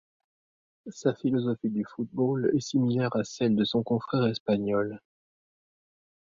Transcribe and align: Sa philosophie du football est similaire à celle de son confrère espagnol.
Sa 0.87 1.13
philosophie 1.13 1.69
du 1.69 1.85
football 1.87 2.51
est 2.55 2.59
similaire 2.59 3.15
à 3.15 3.23
celle 3.23 3.55
de 3.55 3.63
son 3.63 3.83
confrère 3.83 4.25
espagnol. 4.25 4.99